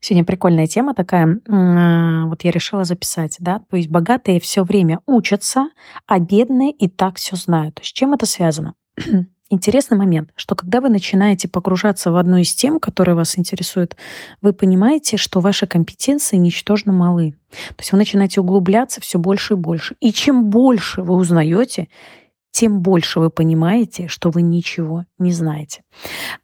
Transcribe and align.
Сегодня 0.00 0.24
прикольная 0.24 0.66
тема 0.66 0.94
такая. 0.94 1.40
А, 1.48 2.26
вот 2.26 2.44
я 2.44 2.50
решила 2.50 2.84
записать, 2.84 3.36
да. 3.38 3.60
То 3.70 3.76
есть 3.76 3.88
богатые 3.88 4.40
все 4.40 4.64
время 4.64 5.00
учатся, 5.06 5.68
а 6.06 6.18
бедные 6.18 6.72
и 6.72 6.88
так 6.88 7.16
все 7.16 7.36
знают. 7.36 7.80
С 7.82 7.86
чем 7.86 8.14
это 8.14 8.26
связано? 8.26 8.74
Интересный 9.48 9.96
момент, 9.96 10.30
что 10.34 10.56
когда 10.56 10.80
вы 10.80 10.88
начинаете 10.88 11.46
погружаться 11.46 12.10
в 12.10 12.16
одну 12.16 12.38
из 12.38 12.52
тем, 12.52 12.80
которые 12.80 13.14
вас 13.14 13.38
интересуют, 13.38 13.96
вы 14.42 14.52
понимаете, 14.52 15.16
что 15.16 15.38
ваши 15.38 15.68
компетенции 15.68 16.36
ничтожно 16.36 16.92
малы. 16.92 17.36
То 17.50 17.76
есть 17.78 17.92
вы 17.92 17.98
начинаете 17.98 18.40
углубляться 18.40 19.00
все 19.00 19.20
больше 19.20 19.54
и 19.54 19.56
больше. 19.56 19.94
И 20.00 20.12
чем 20.12 20.50
больше 20.50 21.02
вы 21.02 21.14
узнаете, 21.14 21.88
тем 22.56 22.80
больше 22.80 23.20
вы 23.20 23.28
понимаете, 23.28 24.08
что 24.08 24.30
вы 24.30 24.40
ничего 24.40 25.04
не 25.18 25.30
знаете. 25.30 25.82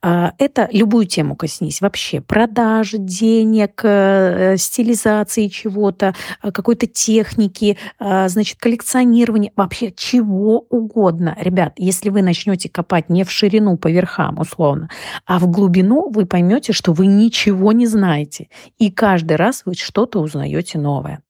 А, 0.03 0.33
это 0.37 0.69
любую 0.71 1.07
тему 1.07 1.37
коснись. 1.37 1.81
Вообще 1.81 2.21
продажи, 2.21 2.99
денег, 2.99 3.81
э, 3.83 4.57
стилизации 4.59 5.49
чего-то, 5.49 6.15
э, 6.43 6.53
какой-то 6.53 6.87
техники, 6.87 7.79
а, 7.99 8.29
значит, 8.29 8.59
коллекционирование, 8.61 9.53
вообще 9.57 9.91
чего 9.91 10.67
угодно. 10.69 11.35
Ребят, 11.41 11.73
если 11.79 12.11
вы 12.11 12.21
начнете 12.21 12.69
копать 12.69 13.09
не 13.09 13.25
в 13.25 13.31
ширину 13.31 13.79
по 13.79 13.91
верхам, 13.91 14.39
условно, 14.39 14.91
а 15.25 15.39
в 15.39 15.47
глубину, 15.51 16.11
вы 16.11 16.27
поймете, 16.27 16.75
что 16.75 16.93
вы 16.93 17.07
ничего 17.07 17.73
не 17.73 17.87
знаете. 17.87 18.49
И 18.77 18.91
каждый 18.91 19.39
раз 19.39 19.63
вы 19.65 19.75
что-то 19.77 20.21
узнаете 20.21 20.79
новое. 20.79 21.23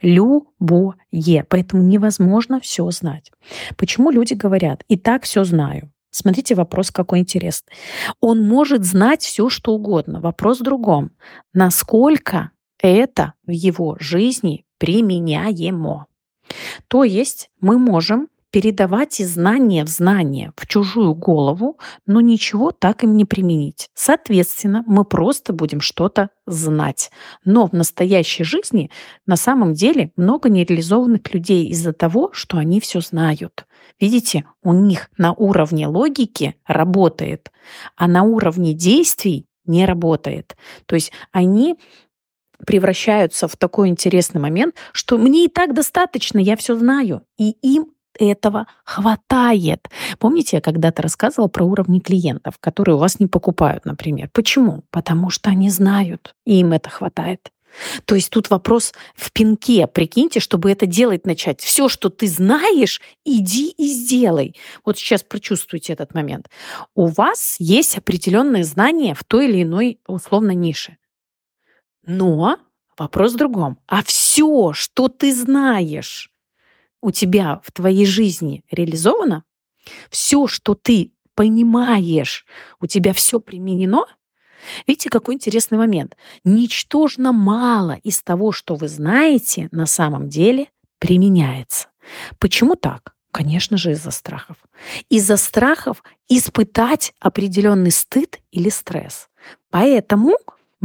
Любое. 0.00 0.94
Поэтому 1.48 1.82
невозможно 1.82 2.60
все 2.60 2.90
знать. 2.90 3.30
Почему 3.76 4.10
люди 4.10 4.34
говорят, 4.34 4.84
и 4.88 4.96
так 4.96 5.24
все 5.24 5.44
знаю? 5.44 5.90
Смотрите, 6.10 6.54
вопрос 6.54 6.90
какой 6.90 7.18
интересный. 7.18 7.72
Он 8.20 8.42
может 8.42 8.84
знать 8.84 9.22
все, 9.22 9.50
что 9.50 9.74
угодно. 9.74 10.20
Вопрос 10.20 10.60
в 10.60 10.62
другом. 10.62 11.10
Насколько 11.52 12.52
это 12.80 13.34
в 13.46 13.50
его 13.50 13.96
жизни 14.00 14.64
применяемо? 14.78 16.06
То 16.88 17.04
есть 17.04 17.50
мы 17.60 17.78
можем 17.78 18.28
передавать 18.56 19.20
из 19.20 19.34
знания 19.34 19.84
в 19.84 19.88
знание 19.88 20.50
в 20.56 20.66
чужую 20.66 21.12
голову, 21.12 21.78
но 22.06 22.22
ничего 22.22 22.70
так 22.70 23.04
им 23.04 23.14
не 23.14 23.26
применить. 23.26 23.90
Соответственно, 23.92 24.82
мы 24.86 25.04
просто 25.04 25.52
будем 25.52 25.82
что-то 25.82 26.30
знать. 26.46 27.10
Но 27.44 27.66
в 27.66 27.74
настоящей 27.74 28.44
жизни 28.44 28.90
на 29.26 29.36
самом 29.36 29.74
деле 29.74 30.10
много 30.16 30.48
нереализованных 30.48 31.34
людей 31.34 31.66
из-за 31.66 31.92
того, 31.92 32.30
что 32.32 32.56
они 32.56 32.80
все 32.80 33.02
знают. 33.02 33.66
Видите, 34.00 34.46
у 34.62 34.72
них 34.72 35.10
на 35.18 35.34
уровне 35.34 35.86
логики 35.86 36.56
работает, 36.66 37.52
а 37.94 38.08
на 38.08 38.22
уровне 38.22 38.72
действий 38.72 39.44
не 39.66 39.84
работает. 39.84 40.56
То 40.86 40.94
есть 40.94 41.12
они 41.30 41.76
превращаются 42.64 43.48
в 43.48 43.56
такой 43.58 43.88
интересный 43.88 44.40
момент, 44.40 44.76
что 44.92 45.18
мне 45.18 45.44
и 45.44 45.48
так 45.48 45.74
достаточно, 45.74 46.38
я 46.38 46.56
все 46.56 46.74
знаю. 46.74 47.20
И 47.36 47.50
им 47.60 47.92
этого 48.18 48.66
хватает. 48.84 49.88
Помните, 50.18 50.56
я 50.56 50.60
когда-то 50.60 51.02
рассказывала 51.02 51.48
про 51.48 51.64
уровни 51.64 52.00
клиентов, 52.00 52.54
которые 52.58 52.96
у 52.96 52.98
вас 52.98 53.20
не 53.20 53.26
покупают, 53.26 53.84
например. 53.84 54.30
Почему? 54.32 54.84
Потому 54.90 55.30
что 55.30 55.50
они 55.50 55.70
знают, 55.70 56.34
и 56.44 56.60
им 56.60 56.72
это 56.72 56.90
хватает. 56.90 57.50
То 58.04 58.14
есть 58.14 58.30
тут 58.30 58.50
вопрос 58.50 58.92
в 59.14 59.32
пинке. 59.32 59.86
Прикиньте, 59.86 60.40
чтобы 60.40 60.70
это 60.70 60.86
делать 60.86 61.26
начать. 61.26 61.60
Все, 61.60 61.88
что 61.88 62.08
ты 62.08 62.26
знаешь, 62.26 63.00
иди 63.24 63.70
и 63.70 63.88
сделай. 63.88 64.56
Вот 64.84 64.98
сейчас 64.98 65.22
прочувствуйте 65.22 65.92
этот 65.92 66.14
момент. 66.14 66.48
У 66.94 67.06
вас 67.06 67.56
есть 67.58 67.98
определенные 67.98 68.64
знания 68.64 69.14
в 69.14 69.24
той 69.24 69.48
или 69.48 69.62
иной 69.62 70.00
условно 70.06 70.52
нише. 70.52 70.96
Но 72.04 72.58
вопрос 72.96 73.34
в 73.34 73.36
другом. 73.36 73.78
А 73.86 74.02
все, 74.02 74.72
что 74.72 75.08
ты 75.08 75.34
знаешь, 75.34 76.30
у 77.00 77.10
тебя 77.10 77.60
в 77.62 77.72
твоей 77.72 78.06
жизни 78.06 78.64
реализовано, 78.70 79.44
все, 80.10 80.46
что 80.46 80.74
ты 80.74 81.12
понимаешь, 81.34 82.46
у 82.80 82.86
тебя 82.86 83.12
все 83.12 83.40
применено, 83.40 84.06
Видите, 84.86 85.10
какой 85.10 85.34
интересный 85.34 85.78
момент. 85.78 86.16
Ничтожно 86.42 87.32
мало 87.32 87.92
из 88.02 88.22
того, 88.22 88.52
что 88.52 88.74
вы 88.74 88.88
знаете, 88.88 89.68
на 89.70 89.86
самом 89.86 90.28
деле 90.28 90.68
применяется. 90.98 91.88
Почему 92.38 92.74
так? 92.74 93.14
Конечно 93.32 93.76
же, 93.76 93.92
из-за 93.92 94.10
страхов. 94.10 94.56
Из-за 95.10 95.36
страхов 95.36 96.02
испытать 96.28 97.12
определенный 97.20 97.90
стыд 97.90 98.40
или 98.50 98.70
стресс. 98.70 99.28
Поэтому 99.70 100.36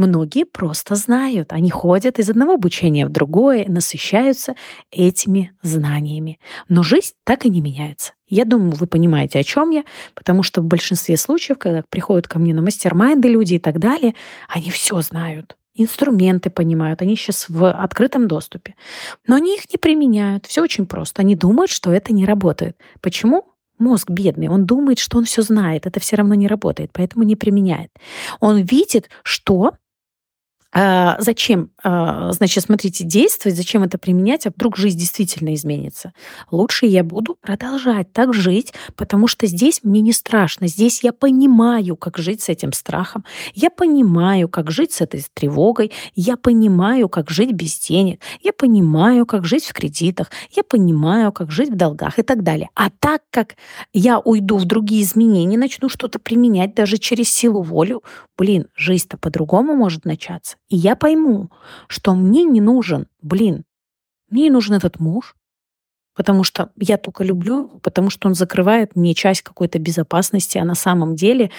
Многие 0.02 0.44
просто 0.44 0.96
знают, 0.96 1.52
они 1.52 1.70
ходят 1.70 2.18
из 2.18 2.28
одного 2.28 2.54
обучения 2.54 3.06
в 3.06 3.10
другое, 3.10 3.66
насыщаются 3.68 4.56
этими 4.90 5.52
знаниями. 5.62 6.40
Но 6.68 6.82
жизнь 6.82 7.12
так 7.22 7.46
и 7.46 7.48
не 7.48 7.60
меняется. 7.60 8.14
Я 8.26 8.44
думаю, 8.44 8.72
вы 8.72 8.88
понимаете, 8.88 9.38
о 9.38 9.44
чем 9.44 9.70
я, 9.70 9.84
потому 10.16 10.42
что 10.42 10.60
в 10.60 10.64
большинстве 10.64 11.16
случаев, 11.16 11.58
когда 11.58 11.84
приходят 11.88 12.26
ко 12.26 12.40
мне 12.40 12.52
на 12.52 12.62
мастер-майнды 12.62 13.28
люди 13.28 13.54
и 13.54 13.58
так 13.60 13.78
далее, 13.78 14.16
они 14.48 14.70
все 14.70 15.00
знают 15.02 15.56
инструменты 15.74 16.50
понимают, 16.50 17.00
они 17.00 17.16
сейчас 17.16 17.48
в 17.48 17.70
открытом 17.70 18.28
доступе. 18.28 18.74
Но 19.26 19.36
они 19.36 19.56
их 19.56 19.72
не 19.72 19.78
применяют. 19.78 20.44
Все 20.44 20.60
очень 20.60 20.84
просто. 20.84 21.22
Они 21.22 21.34
думают, 21.34 21.70
что 21.70 21.90
это 21.90 22.12
не 22.12 22.26
работает. 22.26 22.76
Почему? 23.00 23.46
Мозг 23.78 24.10
бедный, 24.10 24.48
он 24.48 24.66
думает, 24.66 24.98
что 24.98 25.16
он 25.16 25.24
все 25.24 25.40
знает, 25.40 25.86
это 25.86 25.98
все 25.98 26.16
равно 26.16 26.34
не 26.34 26.46
работает, 26.46 26.90
поэтому 26.92 27.24
не 27.24 27.36
применяет. 27.36 27.90
Он 28.38 28.58
видит, 28.58 29.08
что 29.22 29.72
зачем, 30.74 31.70
а, 31.82 32.32
значит, 32.32 32.64
смотрите, 32.64 33.04
действовать, 33.04 33.56
зачем 33.56 33.82
это 33.82 33.98
применять, 33.98 34.46
а 34.46 34.50
вдруг 34.50 34.76
жизнь 34.76 34.98
действительно 34.98 35.54
изменится. 35.54 36.12
Лучше 36.50 36.86
я 36.86 37.04
буду 37.04 37.36
продолжать 37.40 38.12
так 38.12 38.32
жить, 38.32 38.72
потому 38.96 39.26
что 39.26 39.46
здесь 39.46 39.80
мне 39.82 40.00
не 40.00 40.12
страшно. 40.12 40.68
Здесь 40.68 41.02
я 41.02 41.12
понимаю, 41.12 41.96
как 41.96 42.16
жить 42.18 42.42
с 42.42 42.48
этим 42.48 42.72
страхом. 42.72 43.24
Я 43.54 43.68
понимаю, 43.68 44.48
как 44.48 44.70
жить 44.70 44.92
с 44.92 45.02
этой 45.02 45.24
тревогой. 45.34 45.92
Я 46.14 46.36
понимаю, 46.36 47.08
как 47.08 47.30
жить 47.30 47.52
без 47.52 47.78
денег. 47.78 48.20
Я 48.40 48.52
понимаю, 48.52 49.26
как 49.26 49.44
жить 49.44 49.64
в 49.64 49.74
кредитах. 49.74 50.30
Я 50.50 50.62
понимаю, 50.62 51.32
как 51.32 51.50
жить 51.50 51.70
в 51.70 51.76
долгах 51.76 52.18
и 52.18 52.22
так 52.22 52.42
далее. 52.42 52.70
А 52.74 52.88
так 52.88 53.22
как 53.30 53.56
я 53.92 54.18
уйду 54.20 54.56
в 54.56 54.64
другие 54.64 55.02
изменения, 55.02 55.58
начну 55.58 55.88
что-то 55.88 56.18
применять 56.18 56.74
даже 56.74 56.96
через 56.96 57.30
силу 57.30 57.62
волю, 57.62 58.02
блин, 58.38 58.68
жизнь-то 58.74 59.18
по-другому 59.18 59.74
может 59.74 60.04
начаться. 60.04 60.56
И 60.72 60.76
я 60.76 60.96
пойму, 60.96 61.50
что 61.86 62.14
мне 62.14 62.44
не 62.44 62.62
нужен, 62.62 63.06
блин, 63.20 63.64
мне 64.30 64.44
не 64.44 64.50
нужен 64.50 64.74
этот 64.74 64.98
муж, 65.00 65.36
потому 66.16 66.44
что 66.44 66.70
я 66.76 66.96
только 66.96 67.24
люблю, 67.24 67.68
потому 67.82 68.08
что 68.08 68.26
он 68.26 68.34
закрывает 68.34 68.96
мне 68.96 69.14
часть 69.14 69.42
какой-то 69.42 69.78
безопасности, 69.78 70.56
а 70.56 70.64
на 70.64 70.74
самом 70.74 71.14
деле, 71.14 71.50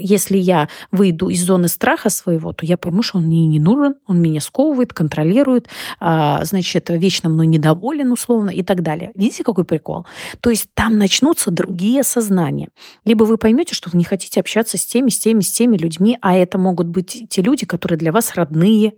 если 0.00 0.38
я 0.38 0.68
выйду 0.90 1.28
из 1.28 1.44
зоны 1.44 1.68
страха 1.68 2.08
своего, 2.08 2.52
то 2.52 2.64
я 2.64 2.76
пойму, 2.76 3.02
что 3.02 3.18
он 3.18 3.24
мне 3.24 3.46
не 3.46 3.60
нужен, 3.60 3.96
он 4.06 4.20
меня 4.20 4.40
сковывает, 4.40 4.94
контролирует, 4.94 5.68
а, 6.00 6.44
значит, 6.44 6.88
вечно 6.88 7.28
мной 7.28 7.46
недоволен 7.46 8.10
условно 8.12 8.50
и 8.50 8.62
так 8.62 8.82
далее. 8.82 9.12
Видите, 9.14 9.44
какой 9.44 9.64
прикол? 9.64 10.06
То 10.40 10.50
есть 10.50 10.68
там 10.74 10.98
начнутся 10.98 11.50
другие 11.50 12.02
сознания. 12.04 12.68
Либо 13.04 13.24
вы 13.24 13.36
поймете, 13.36 13.74
что 13.74 13.90
вы 13.90 13.98
не 13.98 14.04
хотите 14.04 14.40
общаться 14.40 14.78
с 14.78 14.86
теми, 14.86 15.10
с 15.10 15.18
теми, 15.18 15.40
с 15.40 15.52
теми 15.52 15.76
людьми, 15.76 16.18
а 16.22 16.36
это 16.36 16.58
могут 16.58 16.86
быть 16.86 17.26
те 17.28 17.42
люди, 17.42 17.66
которые 17.66 17.98
для 17.98 18.12
вас 18.12 18.34
родные, 18.34 18.94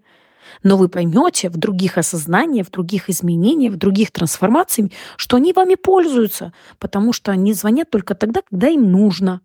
но 0.62 0.77
вы 0.77 0.89
поймете 0.89 1.50
в 1.50 1.56
других 1.56 1.99
осознаниях, 1.99 2.69
в 2.69 2.71
других 2.71 3.10
изменениях, 3.10 3.75
в 3.75 3.77
других 3.77 4.10
трансформациях, 4.10 4.91
что 5.16 5.37
они 5.37 5.53
вами 5.53 5.75
пользуются, 5.75 6.53
потому 6.78 7.12
что 7.12 7.33
они 7.33 7.53
звонят 7.53 7.91
только 7.91 8.15
тогда, 8.15 8.41
когда 8.49 8.69
им 8.69 8.91
нужно. 8.91 9.41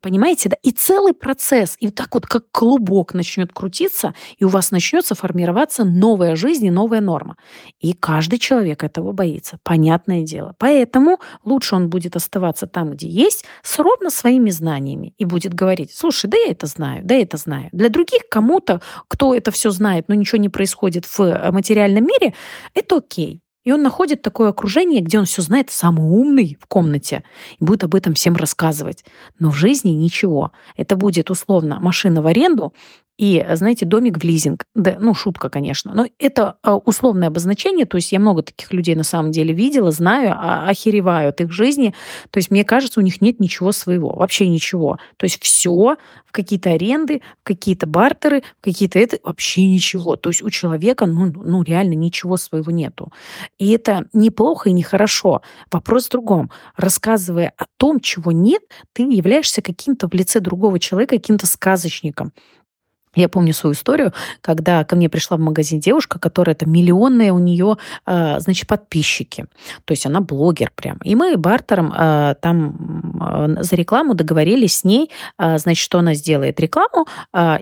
Понимаете, 0.00 0.48
да? 0.48 0.56
И 0.62 0.70
целый 0.70 1.12
процесс, 1.12 1.76
и 1.78 1.90
так 1.90 2.14
вот 2.14 2.26
как 2.26 2.50
клубок 2.52 3.12
начнет 3.12 3.52
крутиться, 3.52 4.14
и 4.38 4.44
у 4.44 4.48
вас 4.48 4.70
начнется 4.70 5.14
формироваться 5.14 5.84
новая 5.84 6.36
жизнь 6.36 6.66
и 6.66 6.70
новая 6.70 7.00
норма. 7.00 7.36
И 7.80 7.92
каждый 7.92 8.38
человек 8.38 8.82
этого 8.82 9.12
боится, 9.12 9.58
понятное 9.62 10.22
дело. 10.22 10.54
Поэтому 10.58 11.18
лучше 11.44 11.74
он 11.74 11.90
будет 11.90 12.16
оставаться 12.16 12.66
там, 12.66 12.92
где 12.92 13.08
есть, 13.08 13.44
с 13.62 13.78
ровно 13.78 14.10
своими 14.10 14.50
знаниями, 14.50 15.14
и 15.18 15.24
будет 15.26 15.52
говорить, 15.52 15.92
слушай, 15.94 16.28
да 16.28 16.38
я 16.38 16.52
это 16.52 16.66
знаю, 16.66 17.02
да 17.04 17.14
я 17.14 17.22
это 17.22 17.36
знаю. 17.36 17.68
Для 17.72 17.90
других 17.90 18.22
кому-то, 18.30 18.80
кто 19.08 19.34
это 19.34 19.50
все 19.50 19.70
знает, 19.70 20.06
но 20.08 20.14
ничего 20.14 20.38
не 20.38 20.48
происходит 20.48 21.04
в 21.04 21.20
э, 21.20 21.50
материальном 21.52 22.04
мире, 22.04 22.34
это 22.74 22.96
окей. 22.96 23.42
И 23.64 23.72
он 23.72 23.82
находит 23.82 24.22
такое 24.22 24.50
окружение, 24.50 25.00
где 25.00 25.18
он 25.18 25.26
все 25.26 25.42
знает, 25.42 25.70
самый 25.70 26.04
умный 26.04 26.56
в 26.60 26.66
комнате, 26.66 27.24
и 27.58 27.64
будет 27.64 27.84
об 27.84 27.94
этом 27.94 28.14
всем 28.14 28.36
рассказывать. 28.36 29.04
Но 29.38 29.50
в 29.50 29.56
жизни 29.56 29.90
ничего. 29.90 30.52
Это 30.76 30.96
будет 30.96 31.30
условно 31.30 31.78
машина 31.80 32.22
в 32.22 32.26
аренду, 32.26 32.72
и, 33.20 33.46
знаете, 33.52 33.84
домик 33.84 34.16
в 34.16 34.24
лизинг. 34.24 34.64
Да, 34.74 34.96
ну, 34.98 35.12
шутка, 35.12 35.50
конечно. 35.50 35.92
Но 35.92 36.06
это 36.18 36.56
а, 36.62 36.76
условное 36.78 37.28
обозначение. 37.28 37.84
То 37.84 37.98
есть 37.98 38.12
я 38.12 38.18
много 38.18 38.42
таких 38.42 38.72
людей 38.72 38.94
на 38.94 39.02
самом 39.02 39.30
деле 39.30 39.52
видела, 39.52 39.90
знаю, 39.90 40.32
а, 40.34 40.70
охереваю 40.70 41.28
от 41.28 41.42
их 41.42 41.52
жизни. 41.52 41.92
То 42.30 42.38
есть 42.38 42.50
мне 42.50 42.64
кажется, 42.64 42.98
у 42.98 43.02
них 43.02 43.20
нет 43.20 43.38
ничего 43.38 43.72
своего. 43.72 44.14
Вообще 44.14 44.48
ничего. 44.48 44.98
То 45.18 45.24
есть 45.24 45.38
все 45.42 45.98
в 46.30 46.32
какие-то 46.32 46.70
аренды, 46.70 47.20
в 47.42 47.44
какие-то 47.44 47.86
бартеры, 47.86 48.42
в 48.60 48.64
какие-то 48.64 48.98
это 48.98 49.18
вообще 49.22 49.66
ничего. 49.66 50.16
То 50.16 50.30
есть 50.30 50.42
у 50.42 50.48
человека, 50.48 51.04
ну, 51.04 51.26
ну 51.26 51.62
реально 51.62 51.94
ничего 51.94 52.38
своего 52.38 52.72
нету. 52.72 53.12
И 53.60 53.70
это 53.72 54.06
неплохо 54.14 54.70
и 54.70 54.72
нехорошо. 54.72 55.42
Вопрос 55.70 56.06
в 56.06 56.10
другом. 56.10 56.50
Рассказывая 56.76 57.52
о 57.58 57.66
том, 57.76 58.00
чего 58.00 58.32
нет, 58.32 58.62
ты 58.94 59.02
являешься 59.02 59.60
каким-то 59.60 60.08
в 60.08 60.14
лице 60.14 60.40
другого 60.40 60.80
человека, 60.80 61.16
каким-то 61.16 61.46
сказочником. 61.46 62.32
Я 63.14 63.28
помню 63.28 63.52
свою 63.52 63.74
историю, 63.74 64.12
когда 64.40 64.84
ко 64.84 64.94
мне 64.94 65.08
пришла 65.08 65.36
в 65.36 65.40
магазин 65.40 65.80
девушка, 65.80 66.20
которая 66.20 66.54
это 66.54 66.66
миллионные 66.66 67.32
у 67.32 67.38
нее, 67.38 67.76
а, 68.06 68.38
значит, 68.38 68.68
подписчики. 68.68 69.46
То 69.84 69.92
есть 69.92 70.06
она 70.06 70.20
блогер 70.20 70.70
прям. 70.74 70.98
И 70.98 71.14
мы 71.14 71.36
бартером 71.36 71.92
а, 71.94 72.34
там 72.34 73.09
за 73.60 73.76
рекламу 73.76 74.14
договорились 74.14 74.78
с 74.78 74.84
ней, 74.84 75.10
значит, 75.38 75.82
что 75.82 75.98
она 75.98 76.14
сделает 76.14 76.60
рекламу 76.60 77.06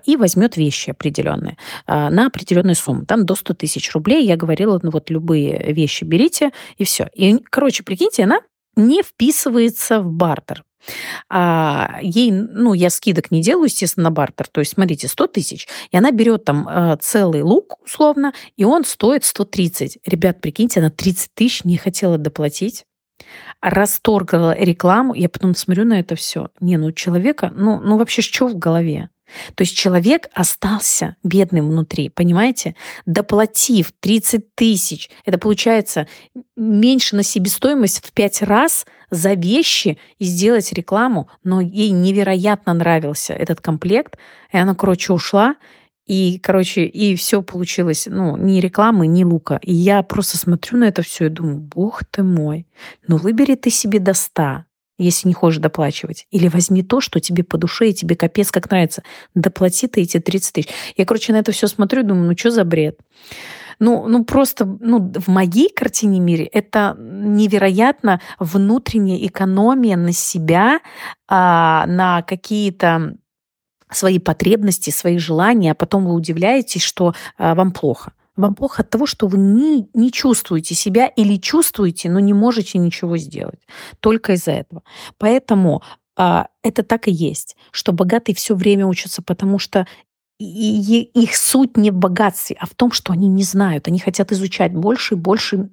и 0.05 0.16
возьмет 0.16 0.56
вещи 0.56 0.90
определенные 0.90 1.56
на 1.87 2.26
определенную 2.26 2.75
сумму. 2.75 3.06
Там 3.06 3.26
до 3.26 3.34
100 3.34 3.55
тысяч 3.55 3.93
рублей. 3.93 4.25
Я 4.26 4.37
говорила, 4.37 4.78
ну 4.82 4.90
вот 4.90 5.10
любые 5.10 5.72
вещи 5.72 6.05
берите, 6.05 6.52
и 6.76 6.84
все. 6.84 7.08
И, 7.14 7.38
короче, 7.50 7.82
прикиньте, 7.82 8.25
она 8.25 8.40
не 8.76 9.02
вписывается 9.02 10.00
в 10.00 10.10
бартер. 10.10 10.64
А, 11.28 11.99
ей, 12.00 12.31
ну, 12.31 12.72
я 12.72 12.90
скидок 12.90 13.31
не 13.31 13.43
делаю, 13.43 13.66
естественно, 13.66 14.04
на 14.04 14.11
бартер. 14.11 14.46
То 14.46 14.61
есть, 14.61 14.72
смотрите, 14.72 15.08
100 15.08 15.26
тысяч, 15.26 15.69
и 15.90 15.96
она 15.96 16.12
берет 16.12 16.44
там 16.44 16.69
э, 16.69 16.96
целый 17.00 17.43
лук, 17.43 17.78
условно, 17.84 18.32
и 18.56 18.64
он 18.64 18.84
стоит 18.84 19.25
130. 19.25 19.99
Ребят, 20.06 20.40
прикиньте, 20.40 20.81
она 20.81 20.90
30 20.90 21.34
тысяч 21.34 21.64
не 21.64 21.76
хотела 21.76 22.16
доплатить 22.16 22.84
расторгала 23.61 24.56
рекламу, 24.56 25.15
я 25.15 25.29
потом 25.29 25.55
смотрю 25.55 25.85
на 25.85 26.00
это 26.00 26.15
все. 26.15 26.49
Не, 26.61 26.76
ну 26.76 26.93
человека, 26.93 27.53
ну, 27.55 27.81
ну 27.81 27.99
вообще 27.99 28.23
что 28.23 28.49
в 28.49 28.56
голове? 28.56 29.11
То 29.55 29.62
есть 29.62 29.76
человек 29.76 30.29
остался 30.32 31.17
бедным 31.23 31.69
внутри, 31.69 32.09
понимаете? 32.09 32.75
Доплатив 33.06 33.93
30 34.00 34.55
тысяч, 34.55 35.11
это 35.25 35.38
получается 35.38 36.06
меньше 36.56 37.17
на 37.17 37.23
себестоимость 37.23 38.06
в 38.06 38.12
5 38.12 38.43
раз 38.43 38.87
за 39.11 39.35
вещи 39.35 39.99
и 40.19 40.25
сделать 40.25 40.73
рекламу, 40.73 41.29
но 41.44 41.61
ей 41.61 41.91
невероятно 41.91 42.75
нравился 42.75 43.35
этот 43.35 43.61
комплект, 43.61 44.19
и 44.53 44.56
она, 44.56 44.75
короче, 44.75 45.12
ушла, 45.12 45.56
и, 46.08 46.38
короче, 46.38 46.87
и 46.87 47.14
все 47.16 47.43
получилось, 47.43 48.08
ну, 48.10 48.37
ни 48.38 48.60
рекламы, 48.60 49.06
ни 49.06 49.25
лука. 49.25 49.60
И 49.62 49.75
я 49.75 50.02
просто 50.02 50.38
смотрю 50.38 50.78
на 50.78 50.84
это 50.84 51.02
все 51.02 51.26
и 51.26 51.28
думаю, 51.28 51.58
бог 51.58 52.02
ты 52.10 52.22
мой, 52.22 52.66
ну 53.06 53.19
выбери 53.19 53.56
ты 53.56 53.69
себе 53.69 54.00
до 54.00 54.14
100, 54.14 54.64
если 54.99 55.28
не 55.28 55.34
хочешь 55.34 55.60
доплачивать. 55.60 56.26
Или 56.31 56.49
возьми 56.49 56.82
то, 56.82 57.02
что 57.02 57.20
тебе 57.20 57.44
по 57.44 57.58
душе, 57.58 57.90
и 57.90 57.94
тебе 57.94 58.16
капец 58.16 58.50
как 58.50 58.70
нравится. 58.70 59.02
Доплати 59.34 59.87
ты 59.87 60.00
эти 60.00 60.19
30 60.19 60.52
тысяч. 60.55 60.69
Я, 60.96 61.05
короче, 61.05 61.34
на 61.34 61.37
это 61.37 61.52
все 61.52 61.66
смотрю 61.66 62.00
и 62.00 62.06
думаю, 62.06 62.26
ну 62.31 62.37
что 62.37 62.50
за 62.50 62.64
бред? 62.64 62.99
Ну, 63.78 64.08
ну 64.08 64.25
просто 64.25 64.64
ну, 64.81 65.12
в 65.14 65.28
моей 65.28 65.70
картине 65.70 66.20
мире 66.20 66.46
это 66.46 66.96
невероятно 66.99 68.22
внутренняя 68.38 69.25
экономия 69.26 69.99
на 69.99 70.12
себя, 70.12 70.81
а, 71.28 71.84
на 71.87 72.22
какие-то 72.22 73.14
свои 73.90 74.19
потребности, 74.19 74.90
свои 74.90 75.19
желания, 75.19 75.73
а 75.73 75.75
потом 75.75 76.06
вы 76.06 76.14
удивляетесь, 76.14 76.82
что 76.82 77.14
а, 77.37 77.55
вам 77.55 77.73
плохо. 77.73 78.12
Вам 78.37 78.55
плохо 78.55 78.82
от 78.82 78.90
того, 78.90 79.06
что 79.06 79.26
вы 79.26 79.38
не, 79.38 79.88
не 79.94 80.12
чувствуете 80.12 80.75
себя 80.75 81.06
или 81.06 81.37
чувствуете, 81.37 82.08
но 82.08 82.20
не 82.20 82.32
можете 82.32 82.79
ничего 82.79 83.17
сделать. 83.17 83.61
Только 84.00 84.35
из-за 84.35 84.52
этого. 84.52 84.82
Поэтому 85.19 85.82
а, 86.17 86.49
это 86.62 86.82
так 86.82 87.08
и 87.08 87.12
есть, 87.12 87.56
что 87.73 87.93
богатые 87.93 88.35
все 88.35 88.55
время 88.55 88.87
учатся, 88.87 89.23
потому 89.23 89.58
что 89.58 89.87
и 90.38 91.11
их 91.14 91.35
суть 91.35 91.76
не 91.76 91.90
в 91.90 91.96
богатстве, 91.96 92.56
а 92.61 92.67
в 92.67 92.75
том, 92.75 92.93
что 92.93 93.12
они 93.12 93.26
не 93.26 93.43
знают. 93.43 93.88
Они 93.88 93.99
хотят 93.99 94.31
изучать 94.31 94.73
больше 94.73 95.14
и 95.14 95.19
больше 95.19 95.70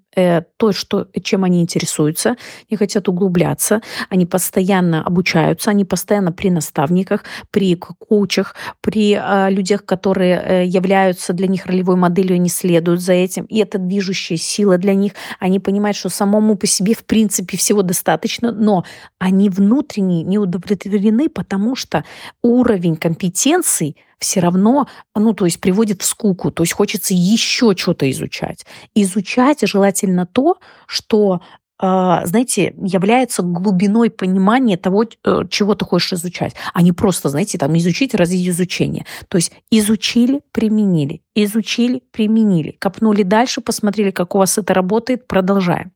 то, 0.57 0.71
что, 0.71 1.07
чем 1.23 1.43
они 1.43 1.61
интересуются, 1.61 2.35
не 2.69 2.77
хотят 2.77 3.09
углубляться. 3.09 3.81
Они 4.09 4.25
постоянно 4.25 5.03
обучаются, 5.03 5.71
они 5.71 5.85
постоянно 5.85 6.31
при 6.31 6.49
наставниках, 6.49 7.23
при 7.51 7.75
коучах, 7.75 8.55
при 8.81 9.19
э, 9.19 9.49
людях, 9.51 9.85
которые 9.85 10.41
э, 10.41 10.65
являются 10.65 11.33
для 11.33 11.47
них 11.47 11.65
ролевой 11.65 11.95
моделью, 11.95 12.35
они 12.35 12.49
следуют 12.49 13.01
за 13.01 13.13
этим. 13.13 13.45
И 13.45 13.59
это 13.59 13.77
движущая 13.77 14.37
сила 14.37 14.77
для 14.77 14.93
них. 14.93 15.13
Они 15.39 15.59
понимают, 15.59 15.97
что 15.97 16.09
самому 16.09 16.55
по 16.55 16.67
себе 16.67 16.93
в 16.93 17.05
принципе 17.05 17.57
всего 17.57 17.81
достаточно, 17.81 18.51
но 18.51 18.85
они 19.19 19.49
внутренне 19.49 20.23
не 20.23 20.37
удовлетворены, 20.37 21.29
потому 21.29 21.75
что 21.75 22.03
уровень 22.41 22.95
компетенций 22.95 23.97
все 24.19 24.39
равно, 24.39 24.87
ну, 25.15 25.33
то 25.33 25.45
есть 25.45 25.59
приводит 25.59 26.01
в 26.01 26.05
скуку, 26.05 26.51
то 26.51 26.63
есть 26.63 26.73
хочется 26.73 27.13
еще 27.13 27.75
что-то 27.75 28.09
изучать. 28.11 28.65
Изучать 28.95 29.59
желательно 29.67 30.04
то, 30.25 30.57
что 30.87 31.41
а, 31.77 32.25
знаете, 32.25 32.73
является 32.77 33.41
глубиной 33.41 34.09
понимания 34.09 34.77
того, 34.77 35.03
э, 35.03 35.41
чего 35.49 35.75
ты 35.75 35.83
хочешь 35.83 36.13
изучать, 36.13 36.55
а 36.73 36.81
не 36.81 36.93
просто, 36.93 37.27
знаете, 37.27 37.57
там 37.57 37.77
изучить 37.77 38.15
ради 38.15 38.47
изучения. 38.49 39.05
То 39.27 39.37
есть 39.37 39.51
изучили, 39.71 40.41
применили, 40.53 41.21
изучили, 41.35 42.01
применили, 42.11 42.77
копнули 42.79 43.23
дальше, 43.23 43.59
посмотрели, 43.59 44.11
как 44.11 44.35
у 44.35 44.37
вас 44.37 44.57
это 44.57 44.73
работает, 44.73 45.27
продолжаем. 45.27 45.91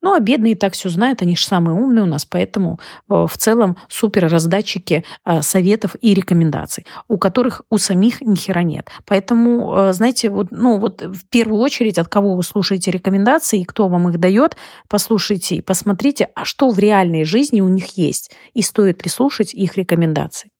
Ну, 0.00 0.14
а 0.14 0.20
бедные 0.20 0.56
так 0.56 0.74
все 0.74 0.88
знают, 0.88 1.22
они 1.22 1.36
же 1.36 1.44
самые 1.44 1.74
умные 1.74 2.04
у 2.04 2.06
нас, 2.06 2.24
поэтому 2.24 2.78
э, 3.08 3.26
в 3.28 3.36
целом 3.36 3.76
супер 3.88 4.28
раздатчики 4.28 5.04
э, 5.24 5.42
советов 5.42 5.96
и 6.00 6.14
рекомендаций, 6.14 6.86
у 7.08 7.18
которых 7.18 7.62
у 7.70 7.78
самих 7.78 8.20
ни 8.20 8.36
хера 8.36 8.62
нет. 8.62 8.90
Поэтому, 9.06 9.76
э, 9.76 9.92
знаете, 9.92 10.30
вот, 10.30 10.48
ну, 10.50 10.78
вот 10.78 11.02
в 11.02 11.26
первую 11.28 11.60
очередь, 11.60 11.98
от 11.98 12.08
кого 12.08 12.36
вы 12.36 12.42
слушаете 12.42 12.90
рекомендации 12.90 13.60
и 13.60 13.64
кто 13.64 13.88
вам 13.88 14.08
их 14.08 14.18
дает, 14.18 14.56
послушайте 14.88 15.56
и 15.56 15.62
посмотрите, 15.62 16.28
а 16.34 16.44
что 16.44 16.70
в 16.70 16.78
реальной 16.78 17.24
жизни 17.24 17.60
у 17.60 17.68
них 17.68 17.96
есть, 17.96 18.30
и 18.54 18.62
стоит 18.62 19.04
ли 19.04 19.10
слушать 19.10 19.54
их 19.54 19.76
рекомендации. 19.76 20.50